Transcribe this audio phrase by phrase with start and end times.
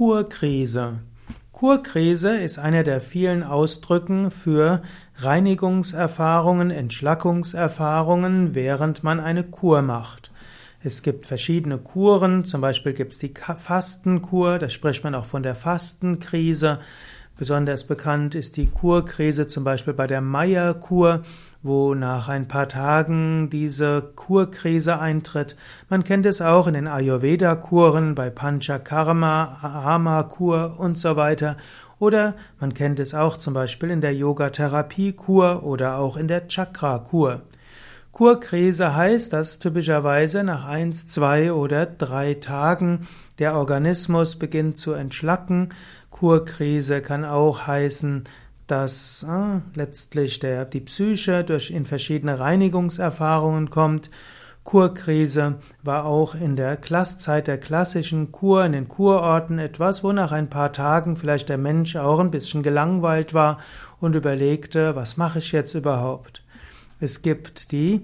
[0.00, 0.96] Kurkrise.
[1.52, 4.80] Kurkrise ist einer der vielen Ausdrücken für
[5.16, 10.32] Reinigungserfahrungen, Entschlackungserfahrungen, während man eine Kur macht.
[10.82, 15.42] Es gibt verschiedene Kuren, zum Beispiel gibt es die Fastenkur, da spricht man auch von
[15.42, 16.78] der Fastenkrise.
[17.40, 21.22] Besonders bekannt ist die Kurkrise zum Beispiel bei der Meierkur,
[21.62, 25.56] wo nach ein paar Tagen diese Kurkrise eintritt.
[25.88, 31.56] Man kennt es auch in den Ayurveda-Kuren, bei Panchakarma, Hama-Kur und so weiter.
[31.98, 37.40] Oder man kennt es auch zum Beispiel in der Yoga-Therapie-Kur oder auch in der Chakra-Kur.
[38.12, 43.06] Kurkrise heißt, dass typischerweise nach eins, zwei oder drei Tagen
[43.38, 45.68] der Organismus beginnt zu entschlacken.
[46.10, 48.24] Kurkrise kann auch heißen,
[48.66, 54.10] dass äh, letztlich der, die Psyche durch in verschiedene Reinigungserfahrungen kommt.
[54.64, 60.32] Kurkrise war auch in der Klasszeit der klassischen Kur, in den Kurorten etwas, wo nach
[60.32, 63.58] ein paar Tagen vielleicht der Mensch auch ein bisschen gelangweilt war
[64.00, 66.42] und überlegte, was mache ich jetzt überhaupt?
[67.02, 68.02] Es gibt die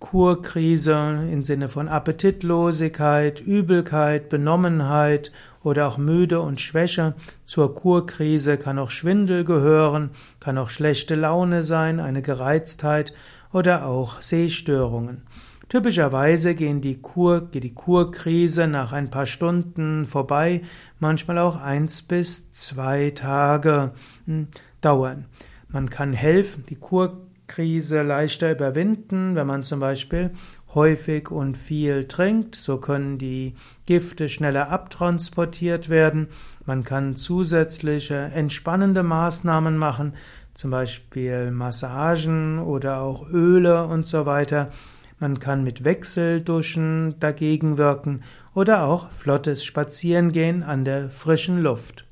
[0.00, 5.30] Kurkrise im Sinne von Appetitlosigkeit, Übelkeit, Benommenheit
[5.62, 7.14] oder auch müde und Schwäche.
[7.46, 13.14] Zur Kurkrise kann auch Schwindel gehören, kann auch schlechte Laune sein, eine Gereiztheit
[13.52, 15.22] oder auch Sehstörungen.
[15.68, 20.62] Typischerweise gehen die Kur, geht die Kurkrise nach ein paar Stunden vorbei,
[20.98, 23.92] manchmal auch eins bis zwei Tage
[24.26, 24.48] hm,
[24.80, 25.26] dauern.
[25.68, 30.30] Man kann helfen, die Kurkrise Krise leichter überwinden, wenn man zum Beispiel
[30.74, 32.54] häufig und viel trinkt.
[32.54, 36.28] So können die Gifte schneller abtransportiert werden.
[36.64, 40.14] Man kann zusätzliche entspannende Maßnahmen machen,
[40.54, 44.70] zum Beispiel Massagen oder auch Öle und so weiter.
[45.18, 48.22] Man kann mit Wechselduschen dagegen wirken
[48.54, 52.06] oder auch flottes Spazierengehen an der frischen Luft.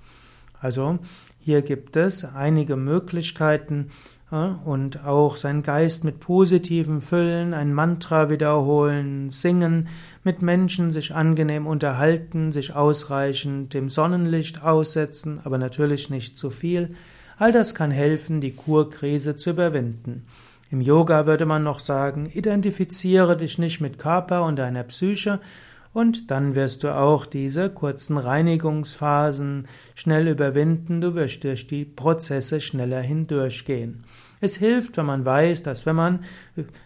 [0.60, 0.98] Also
[1.40, 3.88] hier gibt es einige Möglichkeiten,
[4.30, 9.88] und auch seinen Geist mit Positiven füllen, ein Mantra wiederholen, singen,
[10.22, 16.94] mit Menschen sich angenehm unterhalten, sich ausreichend dem Sonnenlicht aussetzen, aber natürlich nicht zu viel.
[17.38, 20.26] All das kann helfen, die Kurkrise zu überwinden.
[20.70, 25.40] Im Yoga würde man noch sagen, identifiziere dich nicht mit Körper und deiner Psyche,
[25.92, 32.60] und dann wirst du auch diese kurzen Reinigungsphasen schnell überwinden, du wirst durch die Prozesse
[32.60, 34.04] schneller hindurchgehen.
[34.42, 36.20] Es hilft, wenn man weiß, dass wenn man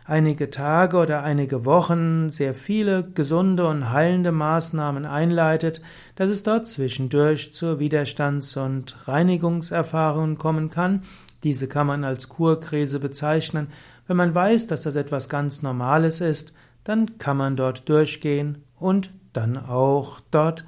[0.06, 5.80] einige Tage oder einige Wochen sehr viele gesunde und heilende Maßnahmen einleitet,
[6.16, 11.02] dass es dort zwischendurch zu Widerstands- und Reinigungserfahrungen kommen kann.
[11.44, 13.68] Diese kann man als Kurkrise bezeichnen.
[14.08, 19.10] Wenn man weiß, dass das etwas ganz Normales ist, dann kann man dort durchgehen und
[19.32, 20.64] dann auch dort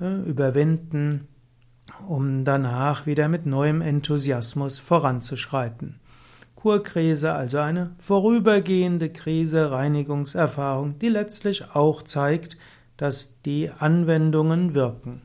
[0.00, 1.28] äh, überwinden,
[2.08, 6.00] um danach wieder mit neuem Enthusiasmus voranzuschreiten.
[6.54, 12.56] Kurkrise, also eine vorübergehende Krise, Reinigungserfahrung, die letztlich auch zeigt,
[12.96, 15.22] dass die Anwendungen wirken.